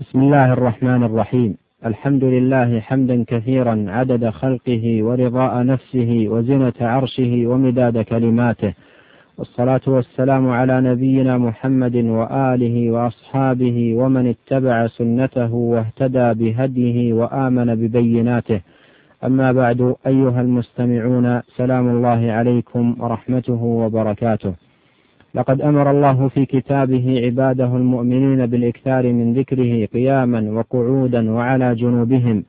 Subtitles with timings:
[0.00, 1.56] بسم الله الرحمن الرحيم.
[1.86, 8.74] الحمد لله حمدا كثيرا عدد خلقه ورضاء نفسه وزنة عرشه ومداد كلماته.
[9.38, 18.60] والصلاة والسلام على نبينا محمد وآله وأصحابه ومن اتبع سنته واهتدى بهديه وآمن ببيناته.
[19.24, 24.65] أما بعد أيها المستمعون سلام الله عليكم ورحمته وبركاته.
[25.34, 32.44] لقد أمر الله في كتابه عباده المؤمنين بالإكثار من ذكره قياما وقعودا وعلى جنوبهم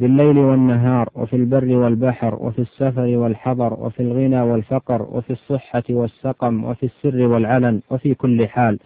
[0.00, 6.86] بالليل والنهار وفي البر والبحر وفي السفر والحضر وفي الغنى والفقر وفي الصحة والسقم وفي
[6.86, 8.78] السر والعلن وفي كل حال.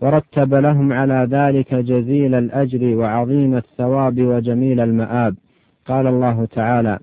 [0.00, 5.34] ورتب لهم على ذلك جزيل الأجر وعظيم الثواب وجميل المآب.
[5.86, 6.98] قال الله تعالى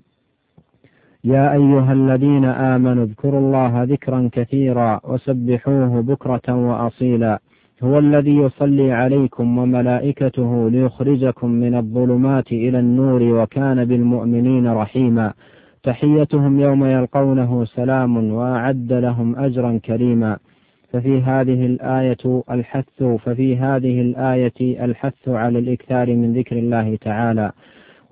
[1.24, 7.40] يا أيها الذين آمنوا اذكروا الله ذكرا كثيرا وسبحوه بكرة وأصيلا.
[7.82, 15.32] هو الذي يصلي عليكم وملائكته ليخرجكم من الظلمات إلى النور وكان بالمؤمنين رحيما.
[15.82, 20.36] تحيتهم يوم يلقونه سلام وأعد لهم أجرا كريما.
[20.92, 27.52] ففي هذه الآية الحث ففي هذه الآية الحث على الإكثار من ذكر الله تعالى.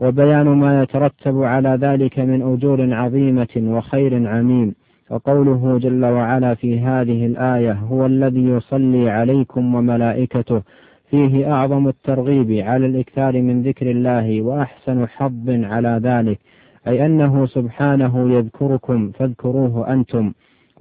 [0.02, 4.74] وبيان ما يترتب على ذلك من أجور عظيمة وخير عميم.
[5.10, 10.62] وقوله جل وعلا في هذه الآية هو الذي يصلي عليكم وملائكته.
[11.10, 16.38] فيه أعظم الترغيب على الإكثار من ذكر الله وأحسن حظ على ذلك.
[16.86, 20.32] أي أنه سبحانه يذكركم فاذكروه أنتم.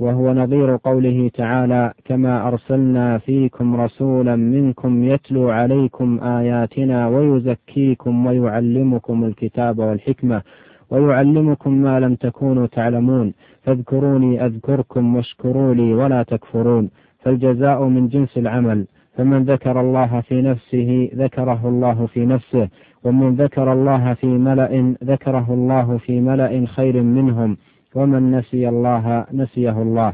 [0.01, 9.79] وهو نظير قوله تعالى كما أرسلنا فيكم رسولا منكم يتلو عليكم آياتنا ويزكيكم ويعلمكم الكتاب
[9.79, 10.41] والحكمة
[10.89, 18.87] ويعلمكم ما لم تكونوا تعلمون فاذكروني أذكركم واشكروا لي ولا تكفرون فالجزاء من جنس العمل
[19.17, 22.67] فمن ذكر الله في نفسه ذكره الله في نفسه
[23.03, 27.57] ومن ذكر الله في ملأ ذكره الله في ملأ خير منهم
[27.95, 30.13] ومن نسي الله نسيه الله.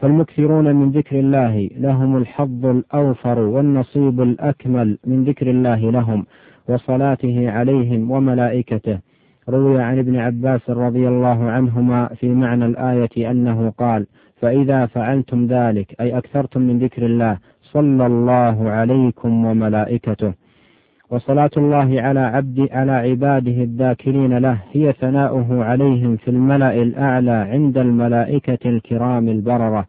[0.00, 6.26] فالمكثرون من ذكر الله لهم الحظ الأوفر والنصيب الأكمل من ذكر الله لهم
[6.68, 8.98] وصلاته عليهم وملائكته.
[9.48, 14.06] روي عن ابن عباس رضي الله عنهما في معنى الآية أنه قال
[14.40, 20.32] فإذا فعلتم ذلك أي أكثرتم من ذكر الله صلى الله عليكم وملائكته.
[21.10, 27.78] وصلاة الله على عبد على عباده الذاكرين له هي ثناؤه عليهم في الملأ الأعلى عند
[27.78, 29.86] الملائكة الكرام البررة.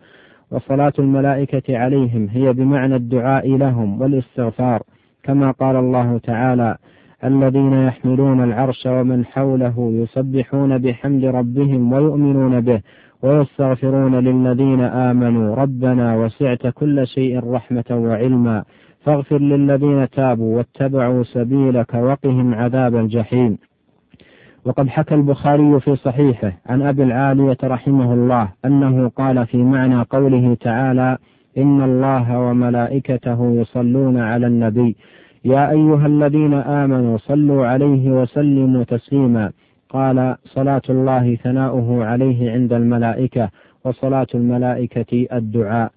[0.52, 4.82] وصلاة الملائكة عليهم هي بمعنى الدعاء لهم والاستغفار
[5.24, 6.78] كما قال الله تعالى
[7.24, 12.82] الذين يحملون العرش ومن حوله يسبحون بحمد ربهم ويؤمنون به
[13.24, 15.56] ويستغفرون للذين آمنوا.
[15.56, 18.64] ربنا وسعت كل شيء رحمة وعلما.
[19.04, 23.58] فاغفر للذين تابوا واتبعوا سبيلك وقهم عذاب الجحيم.
[24.66, 30.58] وقد حكى البخاري في صحيحه عن أبي العالية رحمه الله أنه قال في معنى قوله
[30.62, 31.18] تعالى
[31.58, 34.96] إن الله وملائكته يصلون على النبي.
[35.46, 39.52] يا أيها الذين آمنوا صلوا عليه وسلموا تسليما.
[39.90, 43.50] قال صلاة الله ثناؤه عليه عند الملائكة
[43.86, 45.92] وصلاة الملائكة الدعاء.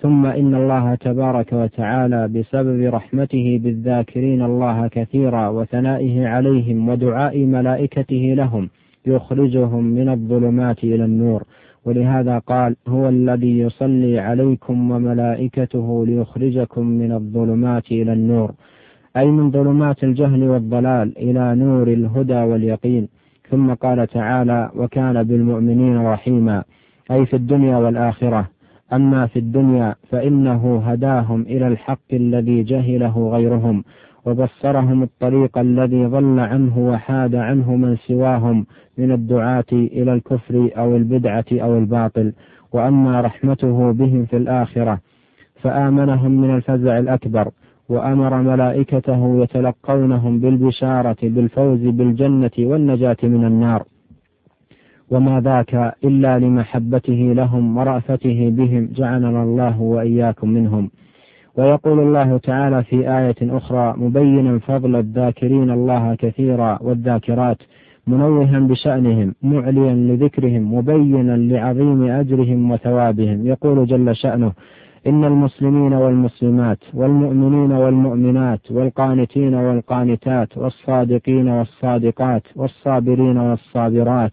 [0.00, 8.68] ثم إن الله تبارك وتعالى بسبب رحمته بالذاكرين الله كثيرا وثنائه عليهم ودعاء ملائكته لهم
[9.06, 11.42] يخرجهم من الظلمات إلى النور.
[11.84, 18.52] ولهذا قال هو الذي يصلي عليكم وملائكته ليخرجكم من الظلمات إلى النور
[19.16, 23.08] أي من ظلمات الجهل والضلال إلى نور الهدى واليقين.
[23.50, 26.64] ثم قال تعالى وكان بالمؤمنين رحيما
[27.10, 28.57] أي في الدنيا والآخرة.
[28.92, 33.84] أما في الدنيا فإنه هداهم إلى الحق الذي جهله غيرهم
[34.26, 38.66] وبصرهم الطريق الذي ضل عنه وحاد عنه من سواهم
[38.98, 42.32] من الدعاة إلى الكفر أو البدعة أو الباطل.
[42.72, 45.00] وأما رحمته بهم في الآخرة
[45.62, 47.48] فآمنهم من الفزع الأكبر
[47.88, 53.84] وأمر ملائكته يتلقونهم بالبشارة بالفوز بالجنة والنجاة من النار.
[55.10, 60.90] وما ذاك إلا لمحبته لهم ورأفته بهم جعلنا الله وإياكم منهم.
[61.56, 67.58] ويقول الله تعالى في آية أخرى مبينا فضل الذاكرين الله كثيرا والذاكرات
[68.06, 73.46] منوها بشأنهم معليا لذكرهم مبينا لعظيم أجرهم وثوابهم.
[73.46, 74.52] يقول جل شأنه
[75.06, 84.32] إن المسلمين والمسلمات والمؤمنين والمؤمنات والقانتين والقانتات والصادقين والصادقات والصابرين والصابرات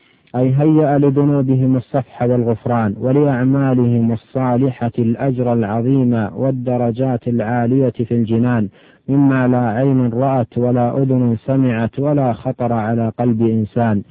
[0.35, 8.69] أي هيأ لذنوبهم الصفح والغفران ولأعمالهم الصالحة الأجر العظيم والدرجات العالية في الجنان
[9.09, 14.01] مما لا عين رأت ولا أذن سمعت ولا خطر على قلب إنسان.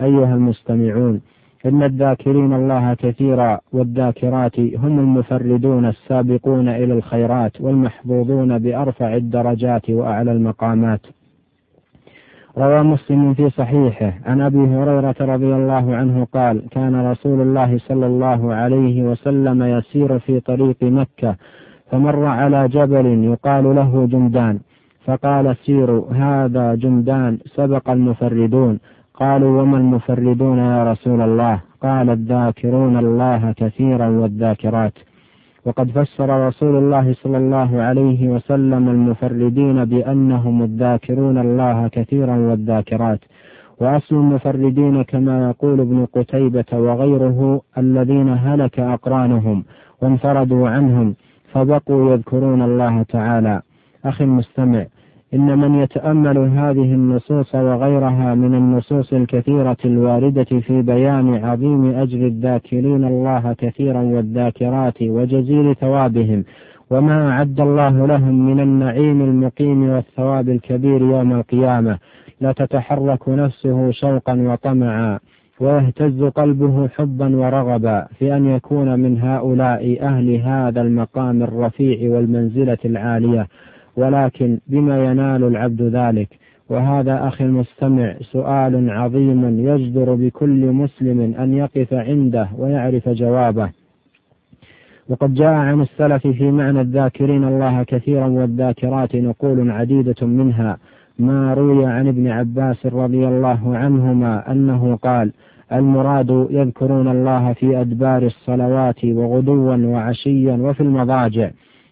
[0.00, 1.20] أيها المستمعون
[1.66, 11.00] إن الذاكرين الله كثيرا والذاكرات هم المفردون السابقون إلى الخيرات والمحظوظون بأرفع الدرجات وأعلى المقامات.
[12.60, 14.12] روى مسلم في صحيحه.
[14.26, 20.18] عن أبي هريرة رضي الله عنه قال كان رسول الله صلى الله عليه وسلم يسير
[20.18, 21.36] في طريق مكة
[21.90, 24.58] فمر على جبل يقال له جمدان
[25.06, 28.78] فقال سيروا هذا جمدان سبق المفردون.
[29.14, 34.92] قالوا وما المفردون يا رسول الله؟ قال الذاكرون الله كثيرا والذاكرات.
[35.66, 43.20] وقد فسر رسول الله صلى الله عليه وسلم المفردين بأنهم الذاكرون الله كثيرا والذاكرات.
[43.80, 49.64] وأصل المفردين كما يقول ابن قتيبة وغيره الذين هلك أقرانهم
[50.02, 51.14] وانفردوا عنهم
[51.52, 53.62] فبقوا يذكرون الله تعالى.
[54.04, 54.86] أخي المستمع
[55.34, 63.04] إن من يتأمل هذه النصوص وغيرها من النصوص الكثيرة الواردة في بيان عظيم أجر الذاكرين
[63.04, 66.44] الله كثيرا والذاكرات وجزيل ثوابهم
[66.90, 71.98] وما أعد الله لهم من النعيم المقيم والثواب الكبير يوم القيامة.
[72.40, 75.18] لتتحرك نفسه شوقا وطمعا
[75.60, 83.46] ويهتز قلبه حبا ورغبا في أن يكون من هؤلاء أهل هذا المقام الرفيع والمنزلة العالية.
[83.96, 86.28] ولكن بما ينال العبد ذلك؟
[86.68, 93.70] وهذا أخي المستمع سؤال عظيم يجدر بكل مسلم أن يقف عنده ويعرف جوابه.
[95.08, 100.78] وقد جاء عن السلف في معنى الذاكرين الله كثيرا والذاكرات نقول عديدة منها
[101.18, 105.32] ما روي عن ابن عباس رضي الله عنهما أنه قال
[105.72, 111.50] المراد يذكرون الله في أدبار الصلوات وغدوا وعشيا وفي المضاجع.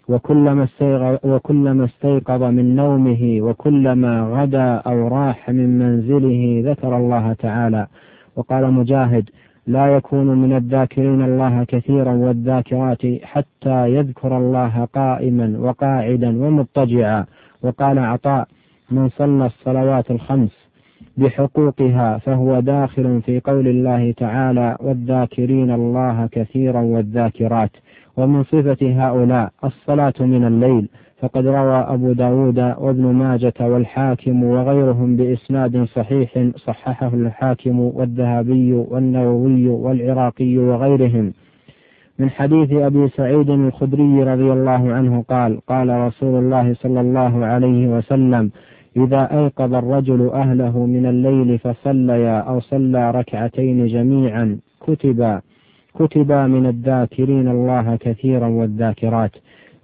[0.09, 7.87] وكلما استيقظ, وكلما استيقظ من نومه وكلما غدا أو راح من منزله ذكر الله تعالى.
[8.37, 9.31] وقال مجاهد
[9.67, 17.25] لا يكون من الذاكرين الله كثيرا والذاكرات حتى يذكر الله قائما وقاعدا ومضطجعا.
[17.63, 18.49] وقال عطاء
[18.91, 20.69] من صلى الصلوات الخمس
[21.17, 27.71] بحقوقها فهو داخل في قول الله تعالى والذاكرين الله كثيرا والذاكرات.
[28.19, 30.89] ومن صفة هؤلاء الصلاة من الليل
[31.21, 40.59] فقد روى أبو داود وابن ماجة والحاكم وغيرهم بإسناد صحيح صححه الحاكم والذهبي والنووي والعراقي
[40.59, 41.33] وغيرهم.
[42.19, 47.89] من حديث أبي سعيد الخدري رضي الله عنه قال قال رسول الله صلى الله عليه
[47.89, 48.51] وسلم
[48.97, 55.41] إذا أيقظ الرجل أهله من الليل فصليا أو صلى ركعتين جميعا كتبا
[55.95, 59.31] كتبا من الذاكرين الله كثيرا والذاكرات.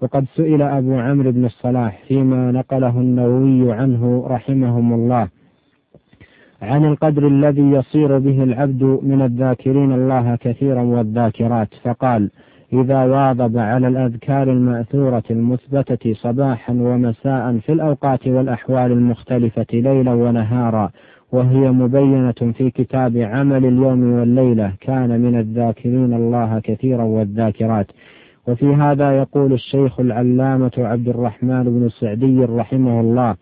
[0.03, 5.29] وقد سئل أبو عمرو بن الصلاح فيما نقله النووي عنه رحمهم الله.
[6.63, 11.69] عن القدر الذي يصير به العبد من الذاكرين الله كثيرا والذاكرات.
[11.83, 12.31] فقال
[12.73, 20.91] إذا واظب على الأذكار المأثورة المثبتة صباحا ومساء في الأوقات والأحوال المختلفة ليلا ونهارا
[21.35, 24.73] وهي مبينة في كتاب عمل اليوم والليلة.
[24.81, 27.87] كان من الذاكرين الله كثيرا والذاكرات.
[28.49, 33.35] وفي هذا يقول الشيخ العلامة عبد الرحمن بن سعدي رحمه الله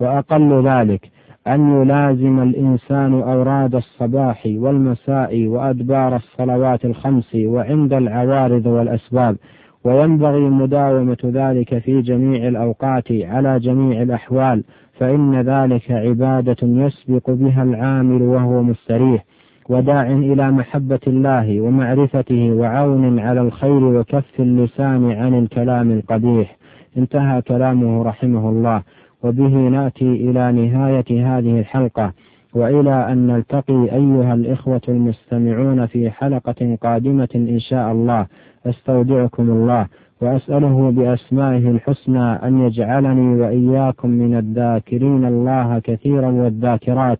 [0.00, 1.10] وأقل ذلك
[1.46, 9.36] أن يلازم الإنسان أوراد الصباح والمساء وأدبار الصلوات الخمس وعند العوارض والأسباب.
[9.84, 14.64] وينبغي مداومة ذلك في جميع الأوقات على جميع الأحوال
[14.98, 19.24] فإن ذلك عبادة يسبق بها العامل وهو مستريح
[19.68, 26.56] وداع إلى محبة الله ومعرفته وعون على الخير وكف اللسان عن الكلام القبيح.
[26.96, 28.82] انتهى كلامه رحمه الله
[29.22, 32.12] وبه نأتي إلى نهاية هذه الحلقة.
[32.58, 38.26] وإلى أن نلتقي أيها الإخوة المستمعون في حلقة قادمة إن شاء الله.
[38.66, 39.86] أستودعكم الله
[40.20, 47.18] وأسأله بأسمائه الحسنى أن يجعلني وإياكم من الذاكرين الله كثيرا والذاكرات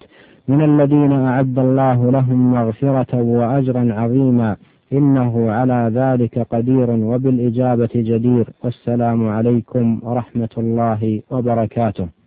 [0.49, 4.57] من الذين أعد الله لهم مغفرة وأجرا عظيما.
[4.93, 8.47] إنه على ذلك قدير وبالإجابة جدير.
[8.65, 12.18] والسلام عليكم ورحمة الله وبركاته.